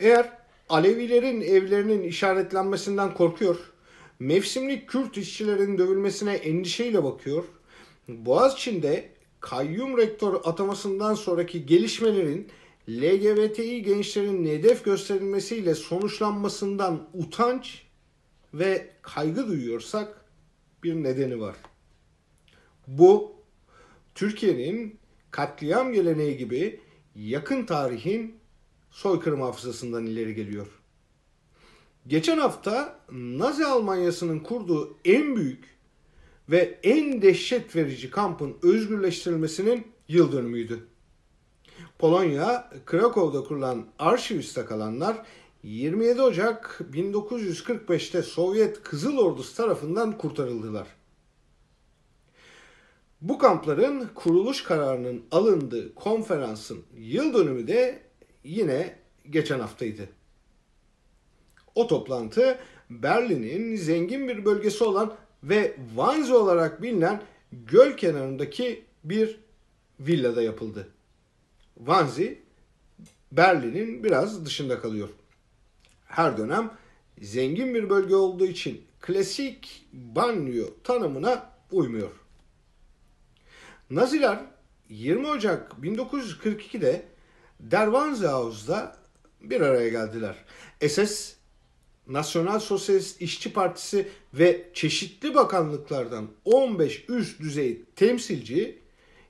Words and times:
Eğer 0.00 0.38
Alevilerin 0.68 1.40
evlerinin 1.40 2.02
işaretlenmesinden 2.02 3.14
korkuyor, 3.14 3.56
mevsimlik 4.18 4.88
Kürt 4.88 5.16
işçilerin 5.16 5.78
dövülmesine 5.78 6.34
endişeyle 6.34 7.04
bakıyor, 7.04 7.44
Boğaziçi'nde 8.08 9.08
kayyum 9.40 9.98
rektör 9.98 10.34
atamasından 10.44 11.14
sonraki 11.14 11.66
gelişmelerin 11.66 12.48
LGBTİ 12.88 13.82
gençlerin 13.82 14.46
hedef 14.46 14.84
gösterilmesiyle 14.84 15.74
sonuçlanmasından 15.74 17.08
utanç 17.14 17.82
ve 18.54 18.90
kaygı 19.02 19.48
duyuyorsak 19.48 20.24
bir 20.82 20.94
nedeni 20.94 21.40
var. 21.40 21.56
Bu 22.86 23.32
Türkiye'nin 24.14 24.98
katliam 25.30 25.92
geleneği 25.92 26.36
gibi 26.36 26.80
yakın 27.14 27.66
tarihin 27.66 28.34
soykırım 28.98 29.40
hafızasından 29.40 30.06
ileri 30.06 30.34
geliyor. 30.34 30.66
Geçen 32.06 32.38
hafta 32.38 33.00
Nazi 33.12 33.66
Almanyası'nın 33.66 34.38
kurduğu 34.38 34.96
en 35.04 35.36
büyük 35.36 35.64
ve 36.48 36.78
en 36.82 37.22
dehşet 37.22 37.76
verici 37.76 38.10
kampın 38.10 38.56
özgürleştirilmesinin 38.62 39.86
yıl 40.08 40.32
dönümüydü. 40.32 40.86
Polonya, 41.98 42.70
Krakow'da 42.86 43.44
kurulan 43.44 43.86
arşiviste 43.98 44.64
kalanlar 44.64 45.26
27 45.62 46.22
Ocak 46.22 46.80
1945'te 46.92 48.22
Sovyet 48.22 48.82
Kızıl 48.82 49.18
Ordusu 49.18 49.56
tarafından 49.56 50.18
kurtarıldılar. 50.18 50.86
Bu 53.20 53.38
kampların 53.38 54.08
kuruluş 54.14 54.62
kararının 54.62 55.22
alındığı 55.30 55.94
konferansın 55.94 56.84
yıl 56.96 57.34
dönümü 57.34 57.68
de 57.68 58.07
yine 58.48 58.94
geçen 59.30 59.60
haftaydı. 59.60 60.08
O 61.74 61.86
toplantı 61.86 62.58
Berlin'in 62.90 63.76
zengin 63.76 64.28
bir 64.28 64.44
bölgesi 64.44 64.84
olan 64.84 65.14
ve 65.42 65.76
Wannsee 65.88 66.34
olarak 66.34 66.82
bilinen 66.82 67.22
göl 67.52 67.96
kenarındaki 67.96 68.84
bir 69.04 69.40
villada 70.00 70.42
yapıldı. 70.42 70.88
Wannsee 71.74 72.38
Berlin'in 73.32 74.04
biraz 74.04 74.46
dışında 74.46 74.80
kalıyor. 74.80 75.08
Her 76.06 76.38
dönem 76.38 76.70
zengin 77.20 77.74
bir 77.74 77.90
bölge 77.90 78.14
olduğu 78.14 78.46
için 78.46 78.82
klasik 79.00 79.88
banyo 79.92 80.64
tanımına 80.84 81.50
uymuyor. 81.70 82.10
Naziler 83.90 84.38
20 84.88 85.28
Ocak 85.28 85.72
1942'de 85.72 87.04
Der 87.60 87.84
Wannsee 87.84 88.28
House'da 88.28 88.96
bir 89.40 89.60
araya 89.60 89.88
geldiler. 89.88 90.36
SS, 90.88 91.34
Nasyonal 92.06 92.58
Sosyalist 92.58 93.22
İşçi 93.22 93.52
Partisi 93.52 94.08
ve 94.34 94.70
çeşitli 94.74 95.34
bakanlıklardan 95.34 96.28
15 96.44 97.04
üst 97.08 97.40
düzey 97.40 97.82
temsilci 97.96 98.78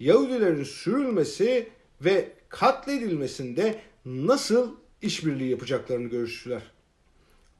Yahudilerin 0.00 0.64
sürülmesi 0.64 1.68
ve 2.00 2.32
katledilmesinde 2.48 3.80
nasıl 4.04 4.70
işbirliği 5.02 5.50
yapacaklarını 5.50 6.08
görüştüler. 6.08 6.62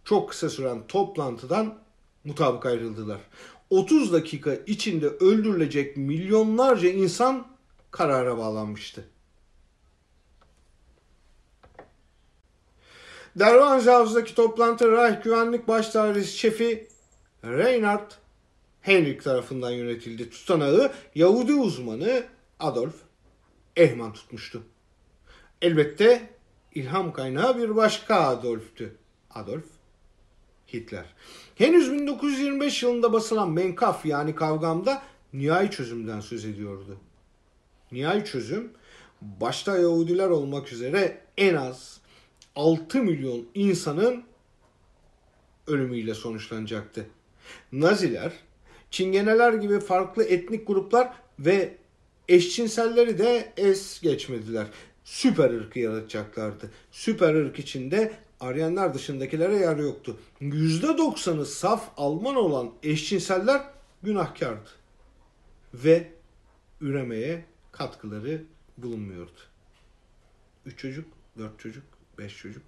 Çok 0.05 0.31
kısa 0.31 0.51
süren 0.51 0.87
toplantıdan 0.87 1.79
mutabık 2.25 2.67
ayrıldılar. 2.67 3.21
30 3.71 4.13
dakika 4.13 4.55
içinde 4.55 5.07
öldürülecek 5.07 5.97
milyonlarca 5.97 6.89
insan 6.89 7.47
karara 7.91 8.39
bağlanmıştı. 8.39 9.05
Derwanzhaus'daki 13.37 14.35
toplantı 14.35 14.93
Reich 14.93 15.23
Güvenlik 15.23 15.69
Başdairesi 15.69 16.39
Şefi 16.39 16.89
Reinhard 17.45 18.11
Henrik 18.81 19.25
tarafından 19.25 19.71
yönetildi. 19.71 20.31
Tutanağı 20.31 20.93
Yahudi 21.15 21.55
uzmanı 21.55 22.25
Adolf 22.61 22.95
Ehman 23.77 24.13
tutmuştu. 24.13 24.63
Elbette 25.63 26.31
ilham 26.75 27.13
kaynağı 27.13 27.59
bir 27.59 27.77
başka 27.77 28.21
Adolf'tü. 28.21 28.97
Adolf 29.31 29.65
Hitler. 30.73 31.05
Henüz 31.55 31.93
1925 31.93 32.83
yılında 32.83 33.13
basılan 33.13 33.51
Menkaf 33.51 34.07
yani 34.07 34.35
kavgamda 34.35 35.03
nihai 35.33 35.71
çözümden 35.71 36.21
söz 36.21 36.45
ediyordu. 36.45 36.97
Nihai 37.93 38.25
çözüm 38.25 38.73
başta 39.21 39.79
Yahudiler 39.79 40.29
olmak 40.29 40.73
üzere 40.73 41.21
en 41.37 41.55
az 41.55 42.00
6 42.61 43.03
milyon 43.03 43.47
insanın 43.55 44.25
ölümüyle 45.67 46.15
sonuçlanacaktı. 46.15 47.07
Naziler, 47.73 48.33
Çingeneler 48.91 49.53
gibi 49.53 49.81
farklı 49.81 50.25
etnik 50.25 50.67
gruplar 50.67 51.13
ve 51.39 51.77
eşcinselleri 52.29 53.19
de 53.19 53.53
es 53.57 54.01
geçmediler. 54.01 54.67
Süper 55.05 55.51
ırkı 55.51 55.79
yaratacaklardı. 55.79 56.71
Süper 56.91 57.35
ırk 57.35 57.59
içinde 57.59 58.13
Aryanlar 58.41 58.95
dışındakilere 58.95 59.57
yer 59.57 59.77
yoktu. 59.77 60.17
%90'ı 60.41 61.47
saf 61.47 61.91
Alman 61.97 62.37
olan 62.37 62.71
eşcinseller 62.83 63.63
günahkardı. 64.03 64.71
Ve 65.75 66.11
üremeye 66.81 67.45
katkıları 67.73 68.43
bulunmuyordu. 68.79 69.41
Üç 70.67 70.79
çocuk, 70.79 71.05
dört 71.39 71.59
çocuk, 71.61 72.00
beş 72.21 72.37
çocuk. 72.37 72.63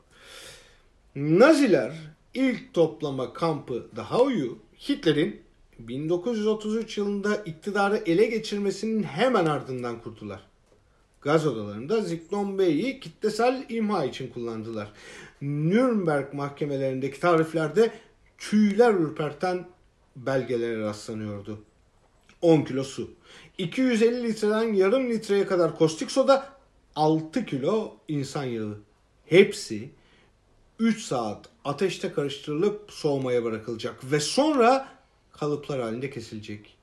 Naziler 1.17 1.93
ilk 2.35 2.75
toplama 2.75 3.33
kampı 3.33 3.87
Dachau'yu 3.97 4.59
Hitler'in 4.89 5.43
1933 5.79 6.99
yılında 6.99 7.37
iktidarı 7.37 8.03
ele 8.07 8.27
geçirmesinin 8.27 9.03
hemen 9.03 9.47
ardından 9.47 10.03
kurdular. 10.03 10.41
Gaz 11.21 11.47
odalarında 11.47 12.01
Ziklon 12.01 12.59
Bey'i 12.59 13.01
kitlesel 13.01 13.67
imha 13.69 14.05
için 14.05 14.29
kullandılar. 14.29 14.93
Nürnberg 15.43 16.33
mahkemelerindeki 16.34 17.21
tariflerde 17.21 17.91
tüyler 18.39 18.95
ürperten 18.95 19.69
belgelere 20.17 20.81
rastlanıyordu. 20.81 21.59
10 22.43 22.63
kilo 22.63 22.84
su, 22.84 23.11
250 23.59 24.23
litreden 24.23 24.73
yarım 24.73 25.11
litreye 25.11 25.47
kadar 25.47 25.79
kostik 25.79 26.11
soda, 26.11 26.53
6 26.97 27.47
kilo 27.47 27.97
insan 28.09 28.45
yağı. 28.45 28.79
Hepsi 29.32 29.91
3 30.78 31.03
saat 31.03 31.48
ateşte 31.65 32.12
karıştırılıp 32.12 32.91
soğumaya 32.91 33.44
bırakılacak 33.44 34.12
ve 34.12 34.20
sonra 34.20 34.88
kalıplar 35.32 35.81
halinde 35.81 36.10
kesilecek. 36.10 36.76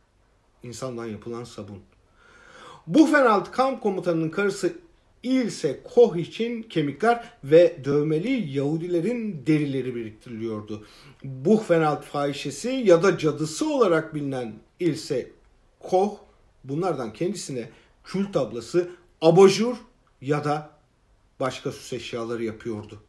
İnsandan 0.63 1.05
yapılan 1.05 1.43
sabun. 1.43 1.79
Buchenwald 2.87 3.51
kamp 3.51 3.81
komutanının 3.81 4.29
karısı 4.29 4.73
Ilse 5.23 5.83
Koch 5.83 6.17
için 6.17 6.63
kemikler 6.63 7.25
ve 7.43 7.81
dövmeli 7.85 8.57
Yahudilerin 8.57 9.43
derileri 9.47 9.95
biriktiriliyordu. 9.95 10.85
Buchenwald 11.23 12.01
fahişesi 12.01 12.69
ya 12.69 13.03
da 13.03 13.17
cadısı 13.17 13.73
olarak 13.73 14.15
bilinen 14.15 14.53
Ilse 14.79 15.31
Koch 15.79 16.13
bunlardan 16.63 17.13
kendisine 17.13 17.69
kül 18.03 18.33
tablası, 18.33 18.89
abajur 19.21 19.75
ya 20.21 20.43
da 20.43 20.78
başka 21.39 21.71
süs 21.71 21.93
eşyaları 21.93 22.43
yapıyordu. 22.43 23.03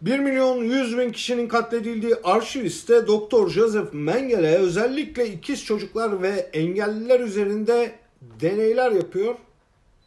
1 0.00 0.18
milyon 0.18 0.64
100 0.64 0.98
bin 0.98 1.12
kişinin 1.12 1.48
katledildiği 1.48 2.14
arşiviste 2.24 3.06
Doktor 3.06 3.50
Joseph 3.50 3.92
Mengele 3.92 4.56
özellikle 4.56 5.32
ikiz 5.32 5.64
çocuklar 5.64 6.22
ve 6.22 6.28
engelliler 6.52 7.20
üzerinde 7.20 7.98
deneyler 8.40 8.92
yapıyor. 8.92 9.34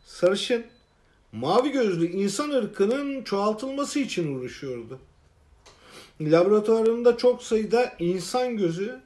Sarışın, 0.05 0.63
mavi 1.31 1.71
gözlü 1.71 2.11
insan 2.11 2.49
ırkının 2.49 3.23
çoğaltılması 3.23 3.99
için 3.99 4.35
uğraşıyordu. 4.35 4.99
Laboratuvarında 6.21 7.17
çok 7.17 7.43
sayıda 7.43 7.93
insan 7.99 8.57
gözü 8.57 8.99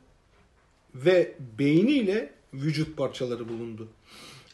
ve 0.95 1.35
beyniyle 1.59 2.33
vücut 2.53 2.97
parçaları 2.97 3.49
bulundu. 3.49 3.87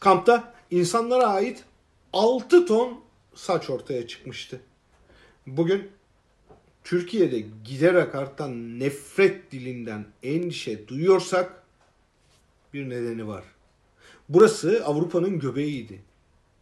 Kampta 0.00 0.54
insanlara 0.70 1.26
ait 1.26 1.64
6 2.12 2.66
ton 2.66 3.00
saç 3.34 3.70
ortaya 3.70 4.06
çıkmıştı. 4.06 4.60
Bugün 5.46 5.90
Türkiye'de 6.84 7.44
giderek 7.64 8.14
artan 8.14 8.80
nefret 8.80 9.52
dilinden 9.52 10.06
endişe 10.22 10.88
duyuyorsak 10.88 11.62
bir 12.74 12.88
nedeni 12.88 13.28
var. 13.28 13.44
Burası 14.28 14.82
Avrupa'nın 14.84 15.38
göbeğiydi 15.38 16.02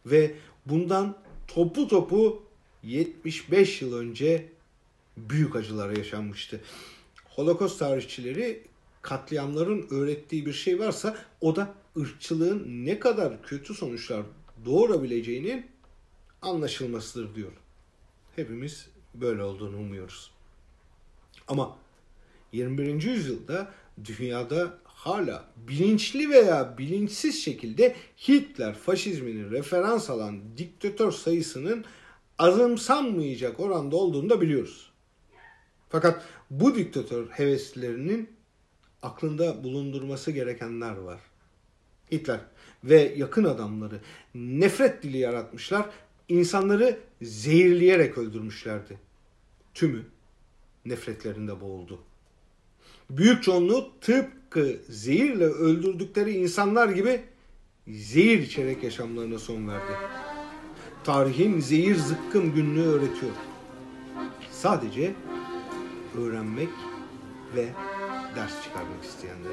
ve 0.06 0.34
bundan 0.66 1.16
topu 1.48 1.88
topu 1.88 2.42
75 2.82 3.82
yıl 3.82 3.96
önce 3.96 4.48
büyük 5.16 5.56
acılar 5.56 5.90
yaşanmıştı. 5.90 6.60
Holocaust 7.28 7.78
tarihçileri 7.78 8.62
katliamların 9.02 9.86
öğrettiği 9.90 10.46
bir 10.46 10.52
şey 10.52 10.78
varsa 10.78 11.16
o 11.40 11.56
da 11.56 11.74
ırkçılığın 11.98 12.86
ne 12.86 12.98
kadar 12.98 13.42
kötü 13.42 13.74
sonuçlar 13.74 14.22
doğurabileceğinin 14.64 15.66
anlaşılmasıdır 16.42 17.34
diyor. 17.34 17.52
Hepimiz 18.36 18.88
böyle 19.14 19.42
olduğunu 19.42 19.76
umuyoruz. 19.76 20.30
Ama 21.48 21.76
21. 22.52 23.02
yüzyılda 23.02 23.72
dünyada 24.04 24.78
hala 24.84 25.44
bilinçli 25.56 26.30
veya 26.30 26.78
bilinçsiz 26.78 27.44
şekilde 27.44 27.96
Hitler 28.28 28.74
faşizmini 28.74 29.50
referans 29.50 30.10
alan 30.10 30.40
diktatör 30.56 31.12
sayısının 31.12 31.84
azımsanmayacak 32.38 33.60
oranda 33.60 33.96
olduğunu 33.96 34.30
da 34.30 34.40
biliyoruz. 34.40 34.90
Fakat 35.88 36.24
bu 36.50 36.74
diktatör 36.74 37.28
heveslilerinin 37.28 38.37
aklında 39.02 39.64
bulundurması 39.64 40.30
gerekenler 40.30 40.96
var. 40.96 41.20
Hitler 42.12 42.40
ve 42.84 43.14
yakın 43.16 43.44
adamları 43.44 44.00
nefret 44.34 45.02
dili 45.02 45.18
yaratmışlar, 45.18 45.86
insanları 46.28 46.98
zehirleyerek 47.22 48.18
öldürmüşlerdi. 48.18 48.98
Tümü 49.74 50.02
nefretlerinde 50.86 51.60
boğuldu. 51.60 52.00
Büyük 53.10 53.42
çoğunluğu 53.42 53.90
tıpkı 54.00 54.76
zehirle 54.88 55.44
öldürdükleri 55.44 56.30
insanlar 56.32 56.88
gibi 56.88 57.20
zehir 57.88 58.38
içerek 58.38 58.82
yaşamlarına 58.82 59.38
son 59.38 59.68
verdi. 59.68 59.92
Tarihin 61.04 61.60
zehir 61.60 61.96
zıkkım 61.96 62.54
günlüğü 62.54 62.86
öğretiyor. 62.86 63.32
Sadece 64.50 65.14
öğrenmek 66.18 66.68
ve 67.56 67.68
Das 68.38 68.52
Chicago 68.62 68.86
Extender. 69.02 69.50